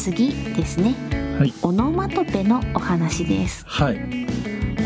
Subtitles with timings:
[0.00, 0.94] 次ですね。
[1.38, 1.52] はい。
[1.60, 3.64] オノマトペのお話です。
[3.66, 4.00] はい。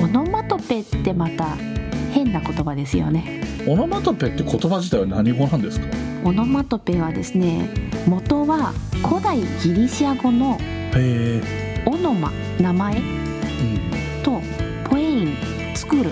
[0.02, 1.54] オノマトペってまた
[2.12, 3.42] 変な言葉ですよね。
[3.66, 5.86] オノマトペって言葉自体は何語なんですか？
[6.24, 7.70] オノマトペはですね
[8.08, 8.72] 元は
[9.08, 10.58] 古代ギリシア語の
[11.86, 13.02] オノマ名前うん。
[14.24, 14.40] と
[14.90, 15.36] ポエイン
[15.76, 16.10] 作る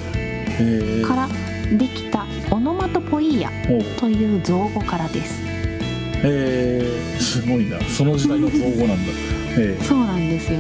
[1.07, 1.29] から
[1.77, 3.51] できたオノマトポイア
[3.99, 5.43] という造語からです。
[5.45, 7.81] へえすごいな。
[7.85, 9.13] その時代の造語なんだ。
[9.57, 10.59] へそうなんですよ。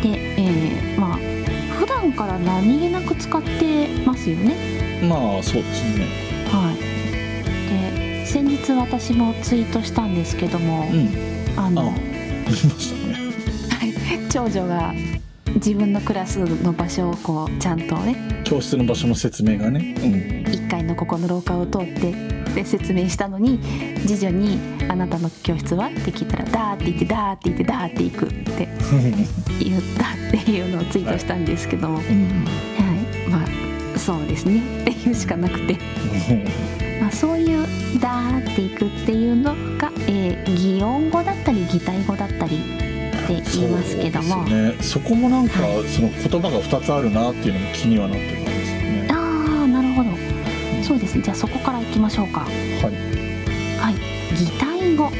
[0.00, 1.18] で、えーまあ
[1.74, 4.54] 普段から何気なく使ってますよね。
[5.02, 6.06] えまあそうですね。
[6.52, 8.20] はい。
[8.20, 11.08] で先日私もツイートしたんですけども、うん。
[11.58, 13.18] ああの見ましたね。
[14.30, 14.94] 長女が
[15.54, 19.96] 自分のクラスの場所をこうちゃんとね教室の場所の説明がね。
[19.98, 20.12] うん。
[20.48, 22.14] 1階のここの廊下を通って
[22.58, 23.60] で説明したのに
[24.04, 24.58] 次女に
[24.90, 28.68] 「あなたの教室は?」って聞いたら「ダーって言ってダーって言ってダーって行く」って
[29.62, 32.04] 言ったっていうのをツイートしたんですけども、はい、
[33.30, 34.60] まあそうですね。
[34.80, 35.76] っていうしかなくて、
[37.00, 37.66] まあ、そういう
[38.00, 48.37] 「ダーっていく」っていうのが、えー擬音語だったり擬態語だったりって言いますけども、そうですね、そこもなんか、はその言葉が2つあるなっていうのも気にはなってる
[50.88, 51.22] そうですね。
[51.22, 52.40] じゃあそこからいきましょうか。
[52.40, 52.52] はい、
[53.78, 53.94] はい。
[54.34, 55.12] 擬態語うん、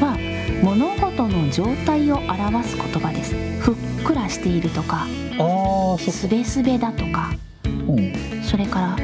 [0.00, 0.18] は
[0.62, 3.34] 物事の状態を表す言葉です。
[3.60, 5.06] ふっくらしているとかああ
[5.38, 7.30] そっすべすべだとか。
[7.64, 7.68] う
[8.00, 8.42] ん。
[8.42, 8.96] それから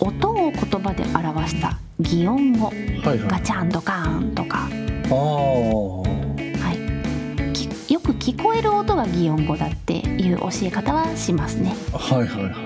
[0.00, 2.66] 音を言葉で表した擬音語。
[2.66, 3.18] はいはい。
[3.28, 4.68] ガチャンドカーンとか、
[5.10, 6.02] ああは
[6.74, 11.76] い、きよく聞こえる音が擬音語だっていう教え方はしますね。
[11.92, 12.65] はいはいはい。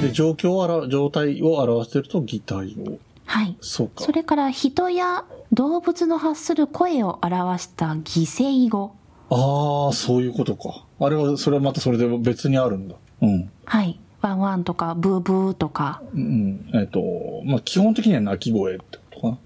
[0.00, 2.98] はい、状況を表状態を表してると擬態を。
[3.26, 4.02] はい、そうか。
[4.04, 8.94] それから人や動物の発する声を表した擬声語。
[9.28, 10.84] ああそういうことか。
[11.00, 12.94] あれはそれはまたそれで別にあるんだ。
[13.22, 13.50] うん。
[13.64, 13.98] はい。
[14.20, 16.02] ワンワンとかブーブーとか。
[16.14, 16.70] うん。
[16.74, 17.00] えっ、と
[17.44, 19.38] まあ基本的には鳴き声ってことか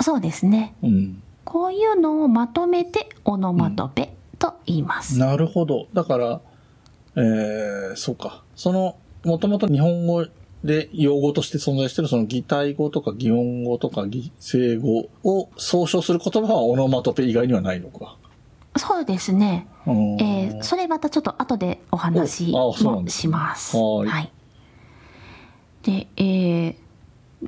[0.00, 0.74] そうですね。
[0.82, 1.22] なうん。
[1.44, 5.18] こういうのをまとめてオノマトペと言います。
[5.18, 5.88] なるほど。
[5.92, 6.40] だから、
[7.16, 8.44] えー、そうか。
[8.54, 10.26] その、もともと日本語
[10.64, 18.16] で用語として存在しているその擬態語とか擬音語とか擬声語を総称する言葉はオノマトペ以外にはないのか。
[18.76, 19.66] そうですね。
[19.86, 23.76] うんえーそれまたちょっと後でお話もします。
[23.76, 24.30] はい
[25.82, 26.74] で、えー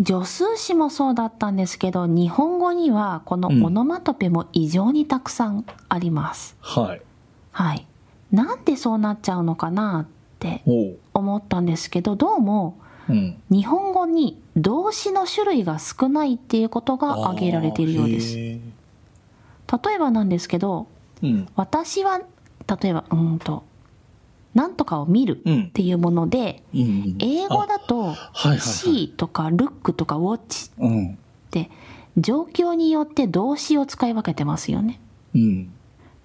[0.05, 6.56] 助数詞もそうだったんですけど、日本語にはこのうんオノマトペも異常にたくさんあります。
[6.62, 7.03] はい。
[7.50, 7.87] はい。
[8.31, 10.06] なんでそうなっちゃうのかなっ
[10.38, 10.62] て。
[11.15, 12.78] 思ったんですけど、どうも
[13.09, 13.43] うん。
[13.50, 18.37] 日本語に動詞の種類が少ないっていうことが挙げられているようです。
[18.37, 18.61] 例
[19.95, 21.49] えばなんですけど、ーうん。
[21.56, 23.65] 私は例えばうーんと
[24.55, 27.17] なんとかを見るうんっていうもので、うん。
[27.19, 31.12] 英語だとはいはい see とか look とか watch うん。
[31.12, 31.17] っ
[31.50, 31.71] て
[32.17, 35.00] 状況によって動詞を使い分けてますよね
[35.34, 35.73] うん。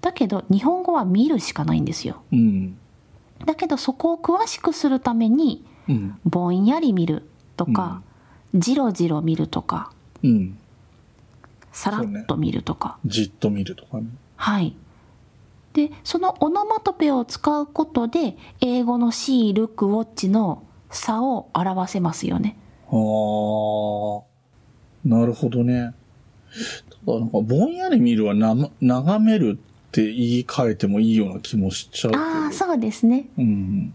[0.02, 2.78] だけど日本語は見るしかないんですようん。
[3.46, 6.20] だけどそこを詳しくするためにうん。
[6.26, 8.02] ぼんやり見るとか、
[8.54, 9.92] じろじろ見るとか
[10.24, 10.58] うん。
[11.72, 14.08] さらっと見るとか、じっと見るとかね。
[14.36, 14.76] はい。
[15.74, 22.58] で、そのオノマトペを使うことで、英語の see, look, watch の差を表せますよね。
[22.88, 22.98] ああ、
[25.08, 25.94] なるほどね。
[27.06, 32.16] ただなんか、ぼんやり見るはな、眺めるって言い換えてもいいような気もしちゃう。
[32.16, 33.28] ああ、そうですね。
[33.38, 33.94] うん。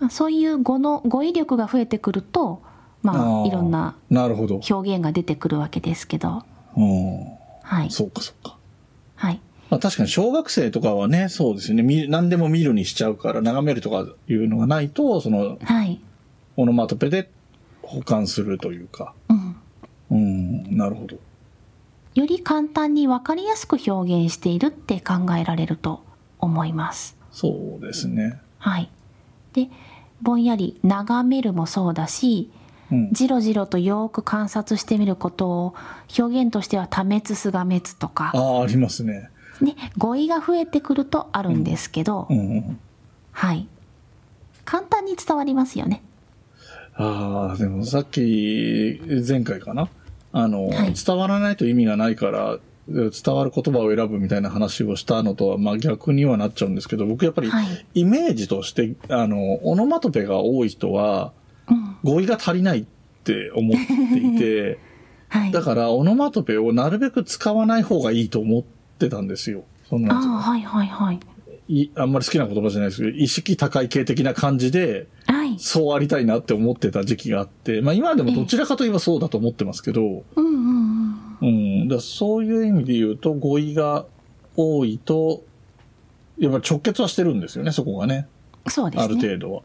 [0.00, 2.62] まあそういう語の、語彙力が増えてくると、
[3.02, 4.60] まあ、いろんななるほど。
[4.68, 6.42] 表現が出てくるわけですけど、
[6.76, 7.38] うん。
[7.62, 7.90] はい。
[7.90, 8.56] そうか、そうか。
[9.16, 9.40] はい。
[9.70, 11.82] まあ確かに小学生とかはね、そうですよね。
[11.82, 16.00] 見何でも見るにしちゃうから、眺めるとかいうのがないと、その、はい。
[16.56, 17.30] オノマトペで
[17.82, 19.14] 保管するというか。
[19.28, 19.56] うん。
[20.10, 21.16] うん、なるほど。
[22.18, 26.02] より簡単にわかりやすく表現しているって考えられると
[26.40, 27.16] 思います。
[27.30, 28.40] そうですね。
[28.58, 28.90] はい。
[29.52, 29.68] で、
[30.20, 32.50] ぼんやり眺めるもそうだし、
[32.90, 33.12] うん。
[33.12, 35.74] じろじろとよーく観察してみることを
[36.18, 39.30] 表現としては多滅すが滅とか、ああ、ありますね。
[39.60, 42.80] ね、語彙が増えてくるとあるんですけど、うんうん。
[43.30, 43.68] はい。
[44.64, 46.02] 簡単に伝わりますよね。
[46.96, 49.88] ああ、でもさっき、前回かな？
[50.32, 52.58] あの、はい伝わらないと意味がないから、
[52.88, 61.32] 伝わる言葉を選ぶみたいな話をしたのとは、まあ逆にはなっちゃうんですけど、僕やっぱりはいイメージとして、あの、オノマトペが多い人は、
[61.68, 61.96] うん。
[62.02, 62.84] 語彙が足りないっ
[63.24, 63.76] て思っ
[64.12, 64.78] ていて、
[65.28, 65.52] はい。
[65.52, 68.62] だからオノマトペをなるべく使わない方がいいと思っ
[68.98, 69.64] てたんですよ。
[69.88, 71.20] そんつうのはいはいはい。
[71.68, 75.06] いあんまり好きな言葉じゃないですけど、意識高い系的な感じで、はい。
[75.58, 81.48] そうありたいなって思ってた時期があって、まあ今でもどちらかといえばそうだと思ってますけど、うんうんうん。
[81.48, 81.50] う
[81.84, 84.06] ん、だそういう意味で言うと語彙が
[84.56, 85.42] 多いと、
[86.38, 88.26] やっぱ直結はしてるんですよね、そこがね。
[88.66, 89.04] そうですね。
[89.04, 89.62] ある程度は。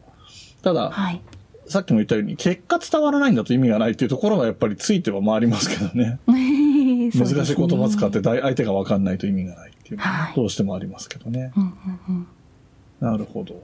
[0.61, 1.21] ただ、はい。
[1.65, 6.19] さっきも言ったように、結果伝わらないんだと意味がないっていうところがやっぱりついては回りますけどね。
[6.27, 11.51] 難難しい言葉使って大相手が分かんないと意味がないっていうのははいどうしてもありますけどね。
[11.55, 12.27] うんうんうん。
[12.99, 13.61] なるほど。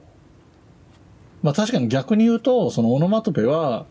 [1.41, 3.85] まあ確かに逆に言うと、そのオノマトペは、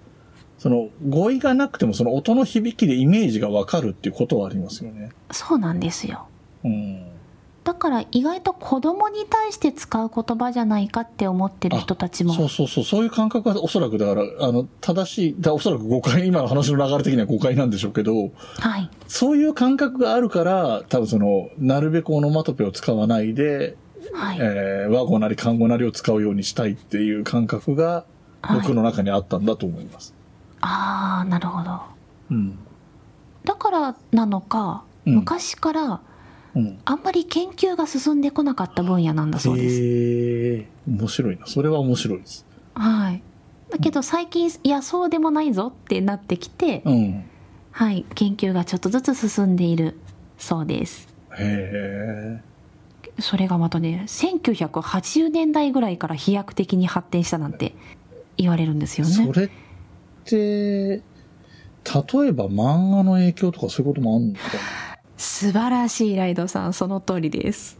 [0.58, 5.10] その語彙がなくてもその音の響きでイメージが分かるっていうことはありますよね。
[5.30, 6.26] そうなんですよ。
[6.64, 7.18] うん。
[7.68, 12.32] だから意外と子供に対して使う言葉じゃないかって思ってる人たちも。
[12.32, 18.90] そうそうそう、そういう感覚はおそらくだから、あの、正しい、だおそらく誤解、今の話の流れ的には誤解なんでしょうけど、はい。
[19.06, 23.76] そういう感覚があるから、多分その、なるべくオノマトペを使わないで、
[24.12, 24.38] はい。
[24.40, 28.12] えー、和語なり漢語なりを使うようにしたいっていう感覚が、はい
[28.55, 30.14] 僕の中にあったんだと思います。
[30.60, 31.81] ああ、なるほど。
[32.31, 32.58] うん。
[33.44, 36.00] だからなのか、うん昔から
[36.55, 36.78] うん。
[36.84, 39.76] あんまり研究が進んでこなかった分野なんだそうです。
[39.81, 41.46] へえ、面白いな。
[41.46, 42.46] それは面白いです。
[42.75, 43.22] はい。
[43.70, 47.25] だけど最近、いや、そうでもないぞってなってきて、うん。
[47.70, 49.99] はい、研究がちょっとずつ進んでいる
[50.38, 51.08] そうです。
[51.38, 52.47] へえ。
[53.19, 57.75] それがまたね、1980年代ぐらいから飛躍的に発展したなんて
[58.37, 59.12] 言われるんですよね。
[59.12, 59.50] それっ
[60.25, 60.38] て、
[60.88, 61.03] 例え
[62.32, 64.41] ば漫画の影響とかそういうこともあるのか
[65.17, 67.79] 素晴らしいライドさん、その通りです。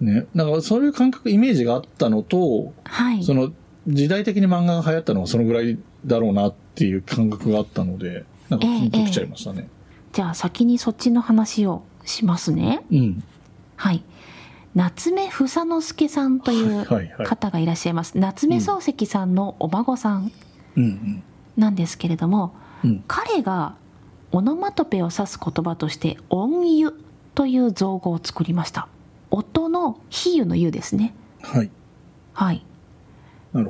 [0.00, 0.26] なね。
[0.34, 3.22] だからそういう感覚、イメージがあったのと、はい。
[3.22, 3.52] その
[3.86, 9.68] 時代的に漫画が流行ったのはそのぐらいだろうなっていう感覚があったので、なんかピンときちゃいましたね。
[10.12, 12.84] じゃあ先にそっちの話をしますね。
[12.90, 13.24] うん。
[13.76, 14.02] はい。
[14.74, 18.18] 夏目房之助さんというはいはいはい方がいらっしゃいます。
[18.18, 20.32] 夏目漱石さんのお孫さん
[20.76, 21.22] うん
[21.56, 22.54] なんですけれども、
[22.84, 22.90] うん。
[22.90, 23.04] うん。
[23.08, 23.74] 彼が
[24.30, 26.92] オノマトペを指す言葉として音湯
[27.34, 28.88] という造語を作りました。
[29.30, 31.14] 音の比喩の湯ですね。
[31.42, 31.70] はい。
[32.32, 32.64] はい。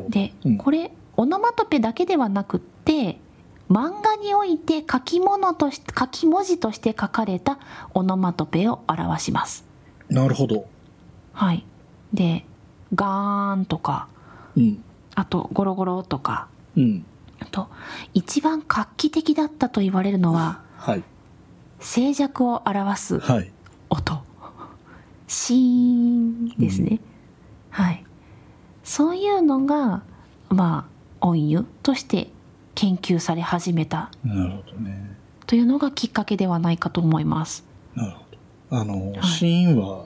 [0.09, 3.19] で、うんこれオノマトペだけではなくって
[3.69, 7.59] 漫画において書き物として書き文字として書かれた
[7.93, 9.65] オノマトペを表します。
[10.09, 10.67] なるほど。
[11.39, 11.65] はい。
[12.13, 12.45] で、
[12.97, 14.09] ガーンとか、
[14.57, 14.83] うん。
[15.15, 17.07] あとゴロゴロとか、うん。
[17.39, 17.69] あと
[18.13, 21.05] 一番画期的だったと言われるのははい。
[21.79, 23.53] 静寂を表すはい。
[23.89, 24.21] 音。
[25.29, 26.99] シーンですね。
[27.71, 28.05] はい。
[28.83, 30.03] そういうのが、
[30.49, 30.89] ま
[31.21, 32.31] あ、音湯として
[32.75, 35.17] 研究され始めたなるほどね。
[35.47, 37.65] というのがきっかけではないかと思います。
[37.95, 38.25] なるほ
[38.71, 38.81] ど。
[38.81, 40.05] あの、はいシーンは、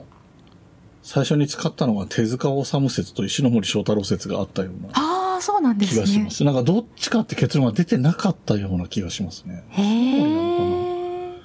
[1.03, 6.31] 最初に使ったのは手塚治虫説と石ノ森章太郎説があったようなああ、そうなんですね気がしま。
[6.31, 6.43] す。
[6.45, 9.63] なんかどっちかって結論が出てなかったような気がしますね。
[9.69, 11.39] へえ。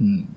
[0.00, 0.36] うん。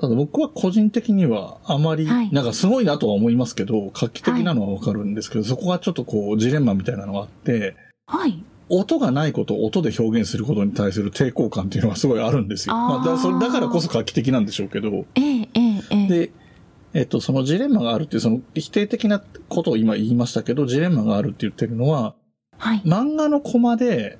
[0.00, 7.76] ただ僕は個人的にはあまり、はいなんかすごいなとは思いますけど、画期的なのはわかるんですけど、そこがちょっとこうジレンマみたいなのがあって、
[8.06, 8.42] はい。
[8.68, 12.74] 音がないことを音で表現することに対する抵抗感っていうのがすごいあるんですよ。
[12.74, 16.08] あーまあ、だそれだからこそ画期的なんでしょうけど、ええええええ。
[16.08, 16.32] で、
[16.94, 22.14] えっと、そのジレンマがあるっていう、その否定的なことを今言いましたけど、ジレンマがあるって言ってるのは、
[22.58, 22.82] はい。
[22.84, 24.18] 漫画のコマで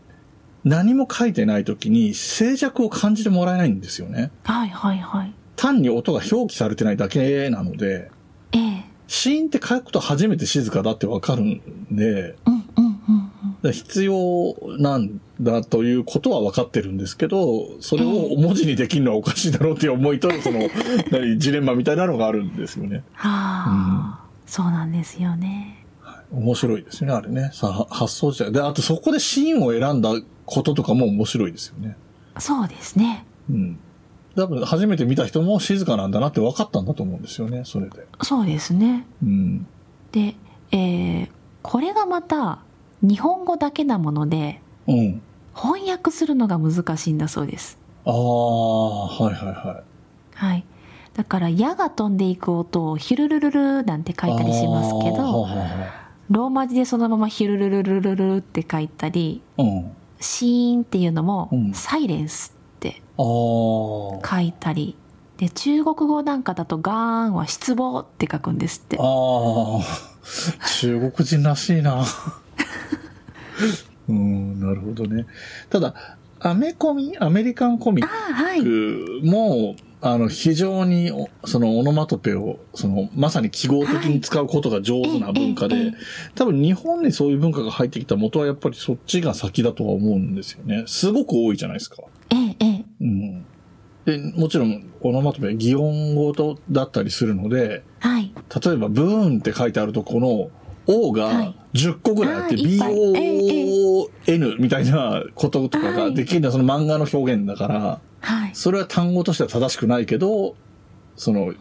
[0.65, 4.31] 何も書いてない時に静寂を感じてもらえないんですよね。
[4.45, 5.35] はいはいはい。
[5.57, 8.11] 単に音が表記されてないだけなので、
[8.53, 8.85] ええ。
[9.07, 11.61] シーンって書くと初めて静かだってわかるん
[11.91, 13.73] で、うんうんうんうん。
[13.73, 20.61] 必要なんだということは分かってるんですけど、それを文字にできるのはおかしいだろうっていう思いと、その、
[21.11, 23.03] 何ジレンマみたいなのがあるんですよね。
[23.13, 25.85] はあ、そうなんですよね。
[26.31, 27.51] 面白いですよね、あれね。
[27.53, 28.53] さあ、発想自体。
[28.53, 30.11] で、あとそこでシーンを選んだ
[30.47, 31.97] こととかも面白いですよね。
[32.39, 33.27] そうですね。
[33.51, 33.79] うん。
[34.35, 38.07] 多分初めて見た人も静かなんだなって分かったんだと思うんですよね、それで。
[38.23, 39.07] そうですね。
[39.23, 39.67] うん。
[40.11, 40.35] で、
[40.71, 41.29] えー
[41.63, 42.59] これがまた
[43.03, 45.23] 日本語だけなものでうん。
[45.55, 47.79] 翻訳するのが難しいんだそうです。
[48.05, 50.37] ああ、はいはいはい。
[50.37, 50.65] はい。
[51.15, 55.47] だから矢が飛んでいく音をヒュルルルルなんて書いたりしますけど、
[56.31, 59.93] ローマ字でそのままヒュルルルルルルって書いたり、うん。
[60.21, 63.03] シーンっていうのもうんサイレンスって。
[63.19, 64.97] 書いたり、
[65.37, 66.95] で中国語なんかだとガー
[67.31, 68.97] ンは失望って書くんですって。
[68.99, 69.81] ああ、
[70.81, 72.05] 中国人らしいな。
[74.13, 75.27] うん、なるほどね。
[75.71, 75.95] ただ、
[76.41, 78.63] アメコミ、アメリカンコミッああはい。
[78.63, 85.95] クも、あの、非常にお、そのオノマトペを、その、まさに記号的に使うことが上手な文化で、はい
[86.35, 90.85] 多分日本にそういう文化が入ってきた元はやっぱりそっちが先だとは思うんですよね。
[90.87, 91.99] すごく多いじゃないですか。
[92.31, 93.45] ええええうん。
[94.05, 98.33] で、もちろん、オノマトペ、擬音語とだったりするので、はい
[98.65, 100.51] 例えば、ブーンって書いてあるとこの、
[100.87, 101.57] O はがい。
[101.75, 104.09] 10個ぐらいあって、BON
[104.59, 108.51] みたいなこととかができるのはその漫画の表現だから、はい。
[108.55, 110.57] それは単語としては正しくないけど、
[111.17, 111.55] その、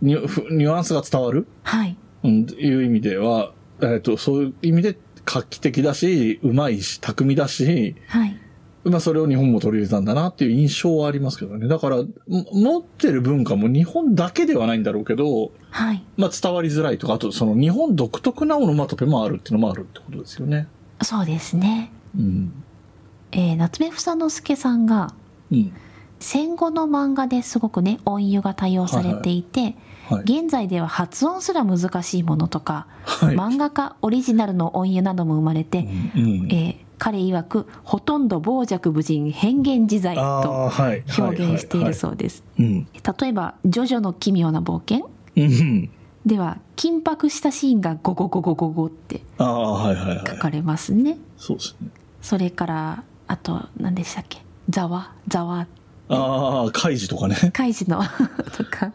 [0.00, 1.96] ニュふニュアンスが伝わる、はい。
[2.24, 3.52] うん、いう意味では、
[3.82, 8.41] えっ、と、そういう意味で画期的だし、うまいし、巧みだし、はい
[8.84, 11.68] まあそれを日本も取り入れたんだなっていう印象はありますけどね。
[11.68, 20.66] だから、も持ってる文化も日本だけではないんだろうけど、はいまあ伝わりづらいとか、あとその日本独特なオノマトペもあるっていうのもあるってことですよね。
[21.02, 22.52] そうですねうん。
[23.30, 25.14] えー夏目房之助さんが
[25.50, 25.72] うん。
[26.18, 29.76] 戦後の漫画ですごくね音湯が多用されていて、
[30.08, 30.22] はい。
[30.22, 33.36] 現在では発音すら難しいものとか、はい。
[33.36, 36.48] 漫画家オリジナルの音湯なども生まれて、うん。
[36.50, 41.02] えー彼曰くほとんど傍若無人変幻自在とはい。
[41.18, 41.94] 表現しているう。
[41.94, 42.86] そうです、うん。
[43.20, 45.90] 例えば「ジョジョの奇妙な冒険うん。」
[46.24, 49.22] では緊迫したシーンがゴゴゴゴゴゴって。
[50.28, 51.88] 書かれますねそうですね。
[52.20, 54.44] それからあと何でしたっけ？
[54.70, 55.10] ざわ？
[55.26, 55.66] ざわ？
[56.08, 57.34] ああ、カイジとかね。
[57.52, 58.00] カイジの
[58.56, 58.92] とか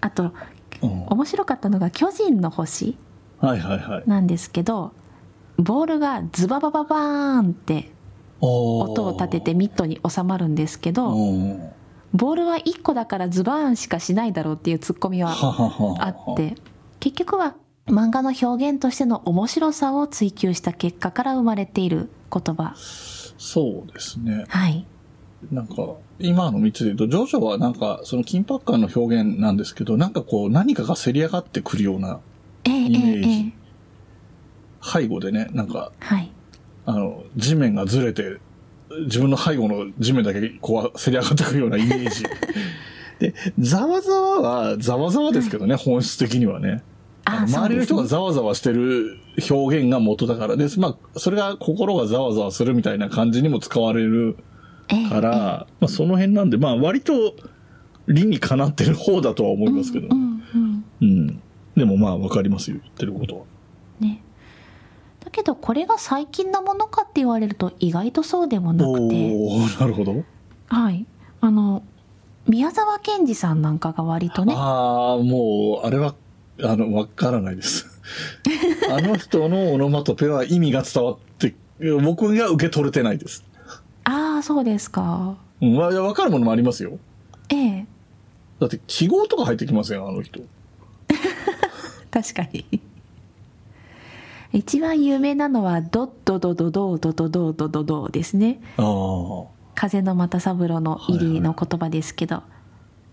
[0.00, 0.32] あと
[0.80, 2.96] うん面白かったのが「巨人の星
[3.40, 4.04] はいはいはい」。
[5.58, 7.00] ボールがズババババー
[7.48, 7.90] ンって
[8.40, 11.72] 音音を立ててミットに収まるんですけどうん
[12.12, 15.34] ボールは1個だからズバーンしかしないだろうっていうツッコミは
[15.98, 16.54] あって
[17.00, 17.56] 結局は
[17.88, 22.74] 漫画の表現としての面白さを追求した結果から生まれている言葉。
[22.76, 24.44] そうですね。
[24.48, 24.84] はい。
[25.52, 25.74] なんか、
[26.18, 32.18] 今の3つで言うと、ジョジョはなんか、その緊迫感の表現なんですけど、なんかこう、何かがせり上がってくるような
[32.64, 33.36] イメージええ。
[33.42, 33.52] え
[34.86, 36.30] 背後でね、なんか、はい
[36.86, 38.38] あの、地面がずれて、
[39.06, 42.24] 自分の背後の地面だけこう、せり上がってくるようなイメージ。
[43.18, 46.82] で、ざわざわは、ざわざわですけどね、本質的にはね。
[47.24, 49.18] 周りの人がざわざわしてる
[49.50, 50.78] 表現が元だからです。
[50.78, 54.36] まあ、それが心がざわざわするみたいな感じにも使われる
[54.88, 57.34] ええから、まあ、その辺なんで、まあ、割と
[58.06, 61.42] 理にかなってる方だとは思いますけど、うんうんうん。
[61.76, 63.42] でもまあ、わかりますよ、言ってることは。
[64.00, 64.25] うんねだ
[65.36, 69.34] けどこれが最近のものかって言われると意外とそうでもなくて
[69.78, 70.24] なるほど。
[70.68, 71.06] はい
[71.42, 71.82] あの
[72.48, 76.14] 宮沢賢治さんなんかが割とねああ、もう、あれは、
[76.62, 77.86] あの、わからないです。
[78.88, 81.56] あの人のオノマトペは意味が伝わって、
[82.04, 83.44] 僕が受け取れてないです。
[84.04, 87.00] ああそうですかうん、わわかるものもありますよ。
[87.48, 87.86] ええ
[88.60, 90.40] だって記号とか入ってきますよ、あの人。
[92.12, 92.80] 確かに
[94.52, 98.60] 一番有名なのはドッドドドドドドドドドドですね。
[99.74, 102.42] 風の又三郎の入りの言葉ですけど、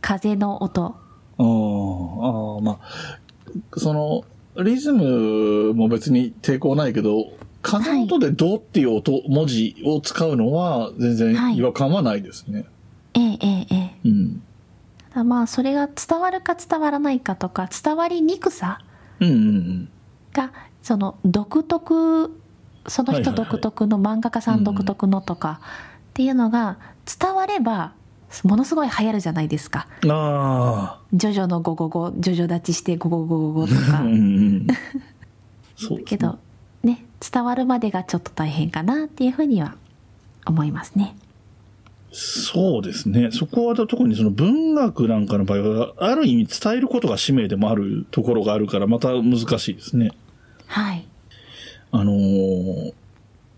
[0.01, 0.95] 風の音
[1.37, 4.23] ああ、まあ、その、
[4.63, 12.65] リズムも別に抵抗ないけど、風の音でドっていう音、文字を使うのは全はい然違和感はないですね。
[13.13, 14.43] ええええええうん。
[15.09, 18.79] ただまあそれが伝わるか伝わらないかとか伝わりにくさ
[19.19, 19.89] うんうんうん。
[20.33, 20.51] が
[20.83, 22.31] その独特
[22.87, 26.77] その人独特の漫画家さん独特のとかっていうのが
[27.19, 27.93] 伝われば
[28.43, 33.77] ものすごい流行るじゃないですかあ「ジョジョのゴゴゴ」「ジョジョ立ちしてゴゴゴゴゴ」とあ。
[33.77, 34.03] か。
[35.75, 36.37] そうねけど
[36.83, 39.75] ね伝わるまでがちょっと大変かなっていうふうには
[40.45, 41.15] 思いますね
[42.11, 43.31] そうですね。
[43.31, 50.11] そこは特にその文学なんかの場合は、ある意味伝えることが使命でもあるところがあるから、また難しいですね。
[50.67, 51.08] はい。
[51.91, 52.93] あのー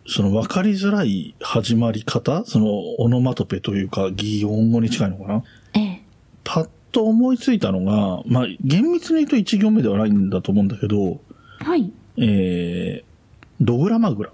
[0.07, 2.67] その分かりづらい始まり方その
[2.99, 5.43] オノマトペというか擬音語に近いのかな？
[5.73, 6.01] ええ。
[6.43, 11.19] パッと思いついたのが、まあ、厳密に言うと1行目ではないんだと思うんだけど、
[11.59, 11.91] はい。
[12.17, 13.03] えー、
[13.59, 14.29] ドグラマグラ。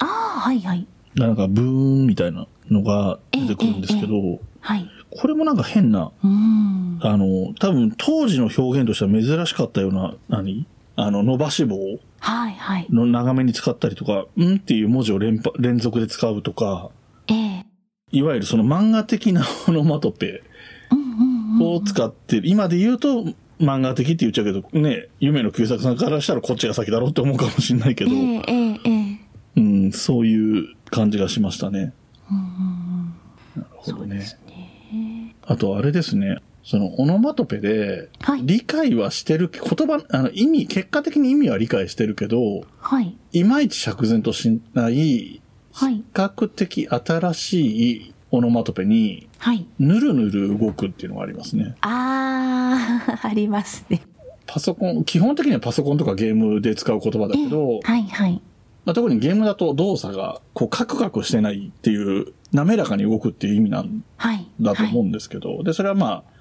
[0.00, 0.86] ああはいはい。
[1.14, 4.86] なんかブーンみたいなのが出てくるんですけど、はい。
[5.18, 6.98] これもなんか変な、うーん。
[7.00, 10.66] あの、多分当時の表現としては珍しかったような、何？
[10.96, 11.76] あの、伸ばし棒
[12.20, 12.86] はいはい。
[12.90, 16.90] の長めに使ったりとか、んっていう文字を連発連続で使うとか、
[17.28, 17.66] ええ。
[18.10, 20.42] いわゆるその漫画的なオノマトペ
[21.60, 23.24] を使ってる、今で言うと
[23.60, 29.20] 漫画的って言っちゃうけど、ね、夢の旧作さんからしたらこっちが先だろうって思うかもしれないけど、えええ
[29.56, 31.92] うん、そういう感じがしましたね。
[32.30, 33.14] うん
[33.56, 34.18] なるほどね。
[34.46, 35.34] ね。
[35.46, 36.38] あとあれですね。
[36.66, 43.16] そのオノマトペではい理解はしてる、言葉、あの意味、結果的に意味は理解してるけど、はい。
[43.32, 45.40] いまいち釈然としない、
[45.72, 46.04] はい比。
[46.12, 49.64] 較的新しいオノマトペに、はい。
[49.78, 51.76] ぬるぬる動くっていうのがありますね。
[51.82, 54.02] あー、 ありますね。
[54.48, 58.42] パソコン、基本的にはパソコンとかゲームで使う言葉だけど、はいはい。
[58.84, 64.48] まあ、特にゲームだと動作がこうカクカクしてないっていう滑らかに動くっていう意味なんはい。
[64.60, 66.35] だと思うはいんですけど、で、それはまあ、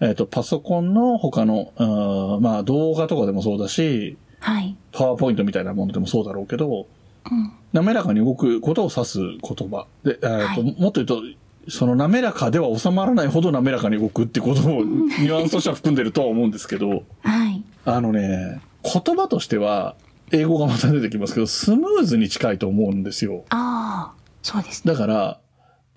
[0.00, 4.76] えっ、と、パソコンの他の、あーまあ動画とかでもそうだし、はい。
[4.92, 6.86] パワーポイントみたいなものでもそうだろうけど、
[7.30, 7.52] うん。
[7.72, 9.86] 滑らかに動くことを指す言葉。
[10.04, 11.22] で、えーとはいもっと言うと、
[11.68, 17.64] その滑らかでは収まらないほど滑らかに動くってことをニュアンスとしては含んでるとは思うんですけど、はい。
[17.84, 19.96] あのね、言葉としては、
[20.32, 23.44] 英語がまた出てきますけど、スムーズに近いと思うんですよ。
[23.50, 24.92] あー、そうですね。
[24.92, 25.40] だから、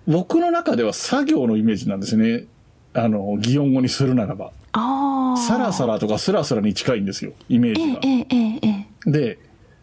[0.07, 2.45] 僕の中では作業のイメージなんですね。
[2.93, 4.51] あの、擬音語にするならば。
[4.73, 7.99] サラサラとかスラスラに近いんですよ、イメージが。
[8.03, 8.25] え
[8.61, 9.39] えで、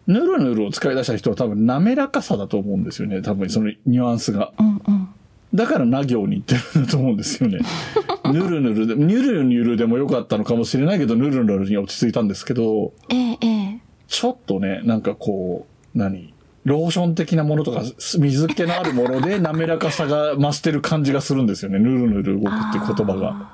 [0.07, 3.23] ヌルヌルを使い出した人は多分滑らかさだと思うんですよね。
[3.23, 4.53] 多分そのニュアンスが。
[4.59, 4.63] え。
[4.63, 5.09] うんうん。
[5.55, 7.59] だからな行に行ってるんだと思うんですよね。
[8.33, 13.81] ヌルヌルで、ニュルニュルでもよかったのかもしれないけど、ヌルヌルに落ち着いたんですけど、ええええ。
[14.09, 16.35] ちょっとね、なんかこう、何？
[16.67, 21.79] ローション的なものとか、水気のあるもので滑らかさが増してる感じがするんですよね。
[21.79, 23.53] ヌルヌル動くっていう言葉が。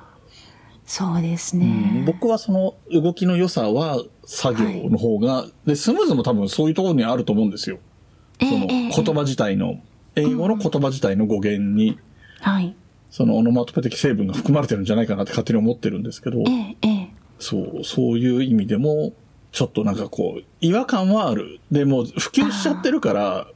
[0.87, 2.05] そうですうんね。
[2.07, 7.81] 僕はその動きの良さは作業の方が、で、スムーズも多分そういうところにあると思うんですよ。
[8.41, 9.83] その言葉自体の、
[10.17, 11.99] 英語の言葉自体の語源に、
[12.41, 12.75] はい。
[13.11, 16.43] そのオノマトペ的成分が含まれてるんじゃないかなって勝手に思ってるんですけど、
[16.81, 17.09] え。
[17.39, 19.13] そう、そういう意味でも、
[19.53, 21.61] ちょっとなんかこう、違和感はある。
[21.71, 23.47] でも、普及しちゃってるから、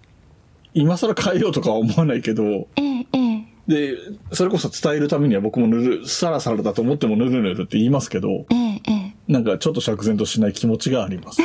[0.75, 2.45] 今更変えようとかは思わないけど、
[2.77, 3.47] ええええ。
[3.67, 3.97] で、
[4.33, 9.33] それこそ伝えるためには僕もぬる、サラサラだと思ってもぬるぬるって言いますけど、ええええ。
[9.33, 11.41] なんかちょっと釈然としない気持ちがあります。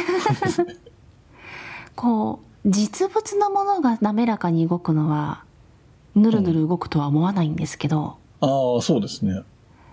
[1.95, 5.45] こう、実物のものが滑らかに動くのは、
[6.13, 9.43] ぬるぬる動くとは思わないんですけど、ああ、そうですね。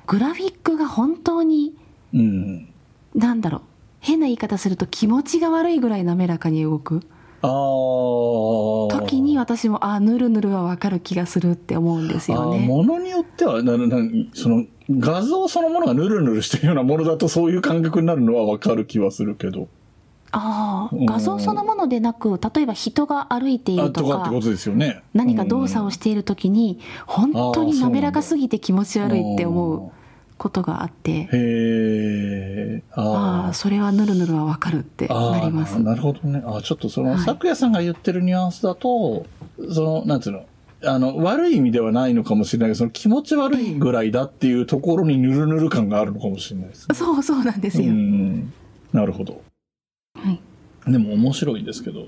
[0.06, 1.74] グラフィックが本当に、
[2.12, 2.68] うん。
[3.14, 3.60] なんだろう、
[4.08, 7.02] 変な言い方すると気持ちが悪いぐらい滑らかに動く
[7.42, 7.50] ああ。
[9.00, 12.66] 時に私も、あ、ぬるぬるはわかる気がするって思うんですよね。
[12.66, 13.98] ものによってはなな
[14.32, 19.68] その画像そのものがヌルヌルしてるようなものだとそういう感覚になるのはわかる気はするけど。
[20.30, 24.30] ああ、うん画像そのものでなく、例えば人が歩いていあるとか。
[25.14, 29.90] 何か動作をししている時に、本当に滑らかすぎて気持ち悪いって思う
[30.38, 32.82] ことがあって、へえ。
[32.92, 35.78] ああ、それはぬるぬるはわかるってあなりますあ。
[35.80, 36.42] なるほどね。
[36.46, 39.26] あちょっとその、はい咲夜さんが言ってるニュアンスだと、
[39.72, 40.46] その、なんつうの、
[40.84, 46.94] あの、悪い意味ではないのかもしれないけど、その気持ち悪いぐらいだっていうところにヌルヌル感があるのかもしれないですね。
[46.94, 47.92] そうそうなんですうよ。
[47.92, 48.52] ん。
[48.92, 49.42] なるほど。
[50.14, 50.40] はい
[50.90, 52.06] でも面白いですけど。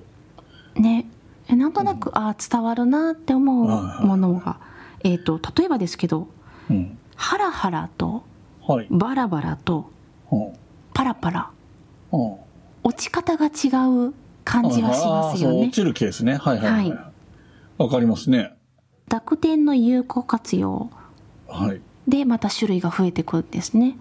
[0.76, 1.06] ね、
[1.48, 4.58] えなんとなく、ああ伝わるなって思うものが、
[5.02, 6.28] えっ、と例えばですけど
[6.70, 6.98] うん。
[7.20, 8.22] ハラハラと
[8.66, 8.86] はい。
[8.90, 9.90] バラバラと
[10.30, 10.52] は
[10.94, 11.50] パラパラ
[12.82, 13.68] 落ち方が違
[14.08, 16.36] う感じはしますよね落ちるケースね。
[16.36, 16.90] はいはいはい。
[16.90, 17.12] は
[17.76, 18.54] わ、かりますね。
[19.08, 20.90] 濁点の有効活用
[21.46, 21.80] はい。
[22.08, 23.98] でまた種類が増えてくるんですね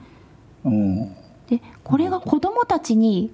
[0.64, 1.14] うん。
[1.50, 3.32] でこれが子供たちに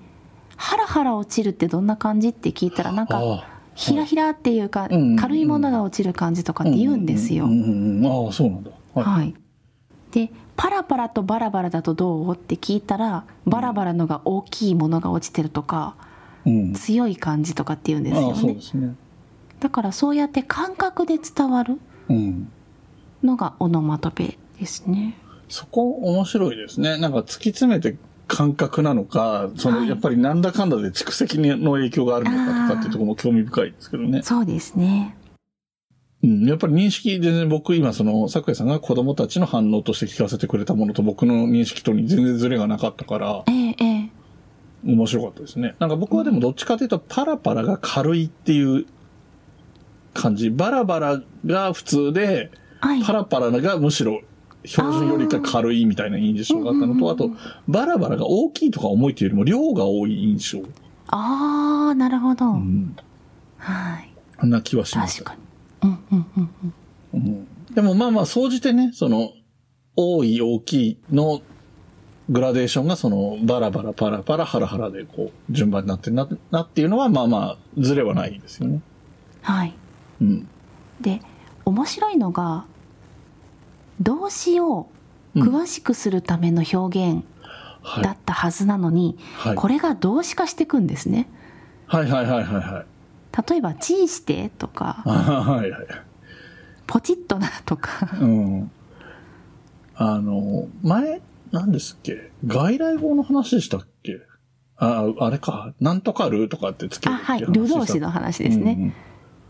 [0.58, 8.71] ハラハラ落ちるってどんな感じって聞いたらなんかあひらひらっていうか軽いものが落ちる感じとかって言うんですようんうんうんああ、そうなんだ。
[8.95, 9.04] はい。
[9.04, 9.36] はい。
[10.15, 12.34] で、パラパラとバラバラだとどう？
[12.34, 15.97] って聞いたら、バラバラのが大きいものが落ちてるとか、
[16.45, 16.73] うん。
[16.73, 18.62] 強い感じとかって言うんですよねで。
[18.62, 18.95] すね。
[19.60, 22.49] だからそうやって感覚で伝わるうん。
[23.23, 25.17] のがオノマトペですね。
[25.49, 26.97] そこ面白いですね。
[26.97, 27.97] なんか突き詰めて
[28.28, 34.21] 感覚なのか、その、はいやっぱりなんだかんだで蓄積の影響があるのかとかっていうところも興味深いですけどね。
[34.23, 35.17] そうですね。
[36.26, 36.46] うん。
[36.48, 44.10] やっぱり認識、全然僕今その、桜井さんが子供たちの反応として聞かせてくれたものと僕の認識とに全然ズレがなかったから、ええええ。
[44.86, 45.76] 面白かったですね。
[45.80, 48.86] なんか僕はでもどっちかというと、パラパラが軽いっていう
[50.14, 50.50] 感じ。
[50.50, 53.04] バラバラが普通で、はい。
[53.04, 54.22] パラパラがむしろ
[54.64, 57.32] 標準よりか軽いみたいな印象があったのと、あと、
[57.68, 60.64] バラバラが大きいとか重いというよりも量が多い印象。
[61.08, 62.52] ああ、なるほど。
[62.52, 62.96] うん。
[63.58, 64.10] はい。
[64.38, 65.24] あんな気はします。
[65.24, 65.44] 確かに。
[65.84, 66.74] うんうんうんうん。
[67.14, 67.48] うん。
[67.74, 69.32] でもまあまあ、総じてね、その、
[69.96, 71.42] 多い大きいの
[72.30, 78.82] グラデーションがその、バラバラパラパラハラハラでこう、順番になってるな、なっていうのはまあまあ、ずれはないですよね。
[79.42, 79.74] はい。
[80.22, 80.48] うん。
[81.02, 81.22] で
[81.66, 82.66] 面白いのが
[84.00, 84.88] 動詞を
[85.36, 87.24] うん詳しくするための表現
[87.82, 88.04] はい。
[88.04, 91.28] だったはずなのに、はいこれが動詞化していくんですね。
[91.86, 92.86] はいはいはいはいはい。
[93.50, 95.88] 例えば「チンして」とかあはいはい。
[96.88, 98.71] 「ポチッとな」とかうん。
[99.95, 101.21] あの、前、
[101.52, 102.32] 何ですっけ？
[102.45, 104.19] 外来語の話でしたっけ？
[104.78, 105.74] あ、あれか。
[105.80, 108.93] なんとかるとかってつけるあはいって話したル動詞の話ですね、うんうん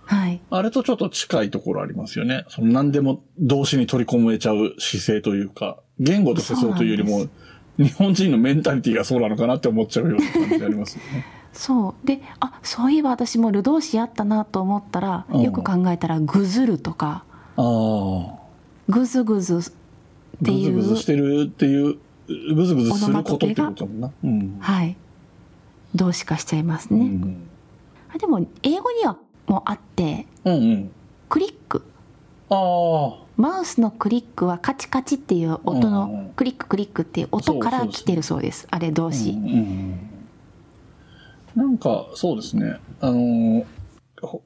[0.08, 2.46] はいあれとちょっと近いところありますよね。
[2.50, 7.26] その何でも動詞に取り込めちゃう姿勢というか、言語としてそうというよりも、
[7.80, 11.26] 日本人のメンタリティがそうなのかなって思っちゃうような感じありますよね。
[11.56, 12.08] そう。
[12.08, 15.42] であそういえば私もル動詞あったなと思ったら、うん。
[15.42, 17.24] よく考えたら「ぐずる」とか。
[17.58, 18.36] ああ。
[18.88, 19.62] 「ぐずぐず」っ
[20.44, 21.98] てぐずいうぐずしてるっていう、
[22.54, 24.12] ぐずぐずすることってことだもんな。
[24.24, 24.58] うん。
[24.60, 24.98] はい。
[25.96, 27.48] 動詞化しちゃいますね、うん。
[28.14, 30.92] あでも英語にはもうあってうんうん。
[31.30, 31.84] クリック。
[32.50, 33.26] ああ。
[33.38, 38.68] マウスのクリックはカチカチっていう音のクリッククリックっていう音から来てるそうです。
[38.72, 40.00] あれ動詞、うんうん
[41.56, 42.80] なんか、そうですね。
[43.02, 43.66] あの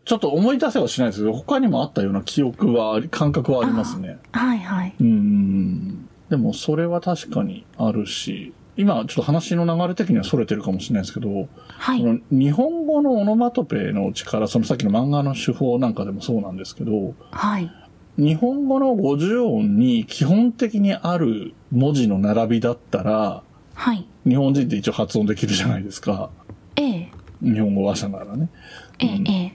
[0.03, 4.17] ちょっと思い出せはしないですけど、他にもあったような記憶は感覚はありますね。
[4.31, 6.09] はいはいうん。
[6.29, 17.71] でも、それは確かにあるし、今、ちょっと話の流れ的には逸れてるかもしれないですけど、はいその日本語のオノマトペの力、そのさっきの漫画の手法なんかでもそうなんですけど、はい
[18.17, 23.43] 日本語の50音に基本的にある文字の並びだったら、
[23.73, 26.29] はい日本人って一応発音できるじゃないですか。
[26.81, 27.11] ええ。
[27.41, 28.49] 日本語話者ならね。
[28.99, 29.27] ええうん。
[29.27, 29.47] ええ。
[29.49, 29.51] っ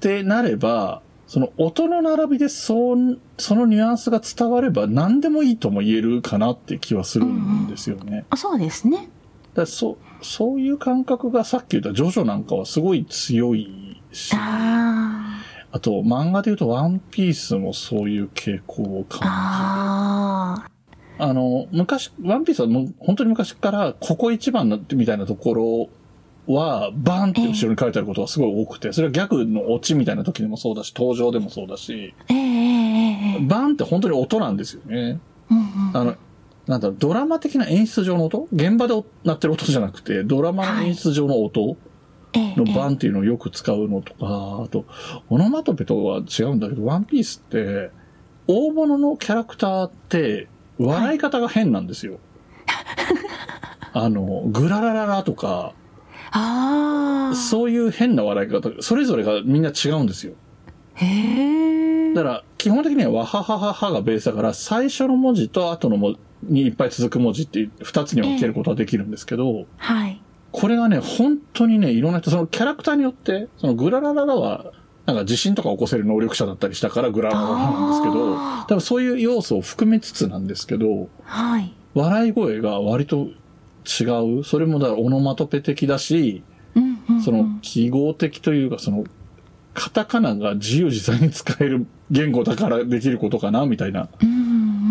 [0.00, 8.24] てなれば、その音の並びでそんそのニュアンスが伝われば何でもいいとも言えるかなって気はするんですよね。
[8.30, 9.08] あそうですね。
[9.54, 15.40] だそそういう感覚がさっき言ったジョジョなんかはすごい強いし、あ
[15.72, 20.74] あと漫画で言うとワンピースもそういう傾向をあ感あじる。
[21.16, 25.88] あの、昔、ワンピースはもう本当に昔からここ一番なみたいなところ
[26.46, 35.20] は、バーンって後ろに書いてあることがすごい多くて、それは逆のオチみたいな時でもそうだし、登場でもそうだし、バーンって本当に音なんですよね。
[35.92, 36.16] あの、
[36.66, 38.48] なんだろう、ドラマ的な演出上の音？
[38.52, 41.76] 現場で鳴ってる音じゃなくて、ドラマの演出上の音？
[42.36, 44.86] ええのバンっていうのをよく使うのとか、あと、
[45.30, 47.90] オノマトペとは違うんだけど、ワンピースって、
[48.48, 52.18] 大物のキャラクターって、笑い方が変なんですよ。
[53.92, 55.74] あの、グララララとか、
[57.34, 60.34] そういう変な笑い方、それぞれがみんな違うんですよ。
[60.94, 66.18] へえだから、基本的にはわははははがベースだから、最初の文字と後の文字
[66.52, 70.20] にいっぱい続く文字って二つに分けることはできるんですけど、はい。
[70.52, 74.72] これがね、本当にね、いろんな人、そのキャラクターによって、そのグララララは、
[75.06, 81.74] なんか地震とか起こせる能力者だったりしたからグララララなんですけど、多分そういう要素を含めつつなんですけど、はい。
[81.94, 83.28] 笑い声が割と
[83.84, 84.44] 違う？
[84.44, 86.42] それもだからオノマトペ的だし、
[86.74, 89.04] うんうんうんその記号的というか、その、
[89.74, 94.08] カタカナが自由自在に使える言語だからできることかな、みたいな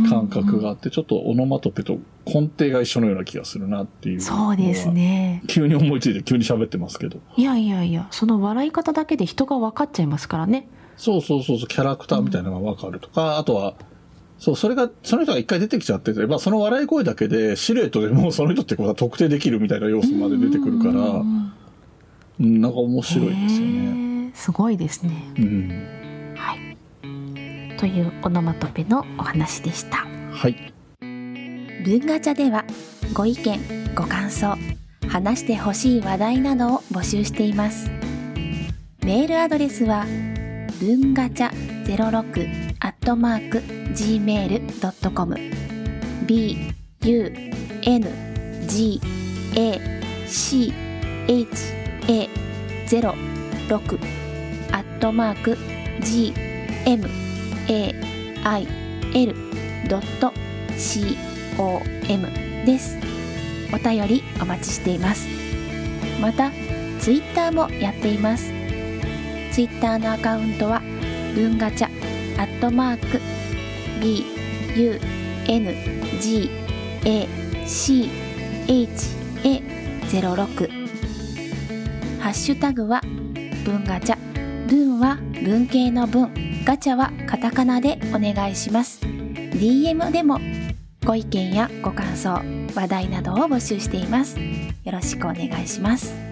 [0.10, 4.22] 感覚があって、ちょっとオノマトペと根底が一緒のような気がするなっていう。
[4.22, 4.90] そうです。
[4.90, 7.20] ね急に思いついて急に喋ってますけど。
[7.36, 13.74] いやいやいやその笑い方だけで人が分かっちゃいますからねそうそうそうそう、キャラクターみたいなのがわかるとか、あとは、
[14.44, 21.54] そう、それが、その人が一回出てきちゃってて、まあその笑い声だけで、シルエットでもうその人ってことは特定できるみたいな要素まで出てくるから、うん
[22.40, 24.32] なんか面白いですよね。
[24.34, 26.36] すごいですねうん。
[26.36, 30.74] はいというオノマトペのお話でしたはい。
[31.00, 32.66] 文ガチャでは
[33.14, 33.60] ご意見
[33.96, 34.58] ご感想
[35.08, 37.90] 話してほしい話題などを募集しています
[39.06, 40.06] メールアドレスは
[40.82, 41.52] 文ガチャ
[41.86, 43.60] 06アットマーク
[43.94, 45.36] gmail.com
[46.28, 46.58] b
[47.06, 47.34] u
[47.82, 48.08] n
[48.68, 49.00] g
[49.56, 50.74] a c
[51.26, 51.48] h
[52.10, 52.30] a
[52.88, 54.00] 06
[54.74, 55.58] アットマーク
[56.02, 56.34] g
[56.86, 57.08] m
[57.70, 57.96] a
[58.44, 58.68] i
[59.14, 59.34] l
[59.88, 60.34] ドット
[61.56, 62.98] com です。
[63.74, 65.30] お便りお待ちしています。
[66.20, 66.52] また
[67.00, 68.52] ツイッターもやっています。
[69.54, 70.82] ツイッターのアカウントは
[71.34, 72.03] 文ガチャ
[72.44, 73.22] アットマーク
[74.02, 74.26] b
[74.76, 75.00] u
[75.48, 75.74] n
[76.20, 76.50] g
[77.06, 77.28] a
[77.66, 78.10] c
[78.68, 79.62] h a
[80.10, 80.70] 06
[82.20, 83.00] ハッシュタグは
[83.64, 84.18] 文ガチャ
[84.68, 86.34] 文は文系の文
[86.66, 89.00] ガチャはカタカナでお願いします。
[89.06, 90.40] DM でも
[91.06, 92.42] ご意見やご感想
[92.76, 94.38] 話題などを募集しています。
[94.84, 96.23] よろしくお願いします。